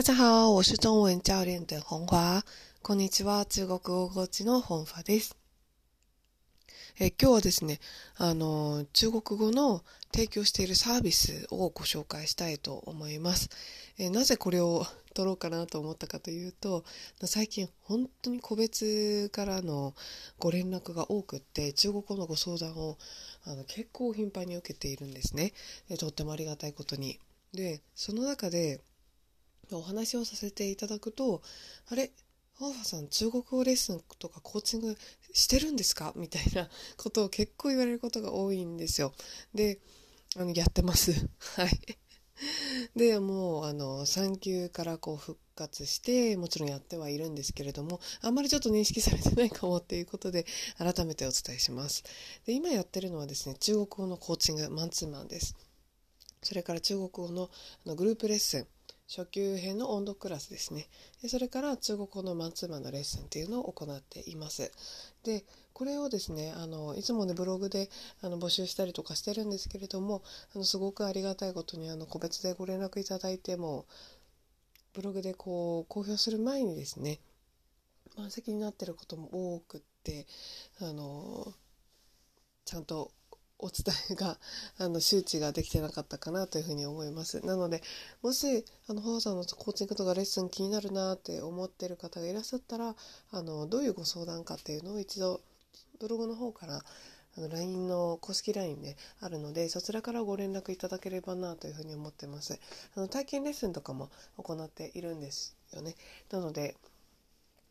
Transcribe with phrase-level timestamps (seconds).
[0.00, 2.42] 大家好，我是中文教練的本華。
[2.80, 5.36] こんにちは、中国語コーチの本華です。
[6.98, 7.80] え今日はですね、
[8.16, 13.50] あの、中国語の提供しているサービスをご紹介したいと思います。
[13.98, 16.82] えなぜこれを撮ろうかなと思ったかというと、
[17.26, 19.94] 最近本当に個別からの
[20.38, 22.96] ご連絡が多くって、中国語のご相談を
[23.44, 25.52] あの結構頻繁に受けているんですね。
[25.98, 27.18] とってもありがたいことに。
[27.52, 28.80] で、その中で、
[29.78, 31.42] お話をさせていただくと、
[31.88, 32.12] あれ
[32.58, 34.96] ファーファさん中国語レッスンとかコーチング
[35.32, 36.12] してるんですか？
[36.14, 39.14] みたいな ことを結構言われることが多いんですよ。
[39.54, 39.80] で、
[40.36, 41.12] あの、やってます。
[41.56, 41.98] はい。
[42.96, 50.44] で、もう、あの、産休からこう復活して、もちろんやってはいるんですけれども、あんまりちょっと認識されてないかもっていうことで、
[50.78, 52.02] 改めてお伝えします。
[52.44, 55.54] で、今やってるのはですね、中国語のコーチング、マンツーマンです。
[56.42, 57.50] それから中国語の
[57.84, 58.66] あのグループレッスン、
[59.10, 60.86] 初級編の音読クラスですね。
[61.20, 64.70] でそれから中国語のマンツーマンのレッスンっていうのを行っています。
[65.24, 67.90] でこれをですねあのいつもねブログで
[68.22, 70.22] あの募集したりとかしてるんですけれども
[70.54, 73.84] あのすごくありがたいことにあの個別でご連絡いただいても
[74.92, 77.18] ブログでこう公表する前にですね
[78.16, 80.28] 満席になってることも多くって
[80.80, 81.52] あの
[82.64, 83.10] ちゃんと
[83.60, 84.38] お伝えが
[84.78, 87.40] あの周知ができてなかったかなというふうに思います。
[87.44, 87.82] なので
[88.22, 92.96] もしあの母さんのコーチングとかレッスン気になるなって思ってる方がいらっしゃったら
[93.30, 95.40] あのどういうご相談かっていうのを一度
[95.98, 96.82] ブログの方から
[97.36, 102.58] あの LINE の公式 LINE であるのでそちらからご連絡いただければなというふうに思ってます。
[102.96, 105.94] あの体験レッスンとかも行っているんですよね。
[106.30, 106.76] なので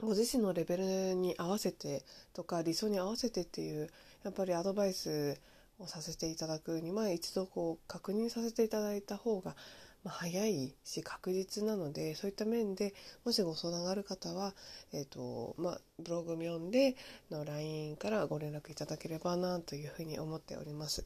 [0.00, 3.90] ご自身のレベルに合わせてとか理想に合わせてっていう
[4.22, 5.36] やっぱりアドバイス
[5.78, 9.56] をさせていただくには一度こう確認させていただいた方が、
[10.04, 14.54] ま、早いし確実なのでそういった面でもしご相談がある方は、
[14.92, 16.96] えーとまあ、ブログ読んで
[17.30, 21.04] の LINE からご連絡いただければなというふうに思っております。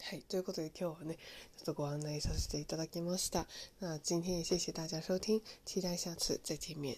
[0.00, 0.22] はい。
[0.22, 1.14] ということで今日はね、
[1.56, 3.46] ちょっとご案内させていただきました。
[3.80, 6.96] 那今天也谢谢大家收听，期待下次再见面。